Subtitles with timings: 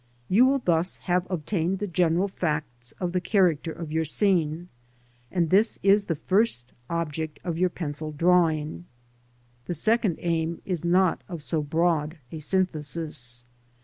[0.29, 4.67] You will thus have obtained the general facts of the character of your scene,
[5.31, 8.85] and this is the first object of your pencil drawing.
[9.65, 13.45] The second aim is not of so broad a synthesis.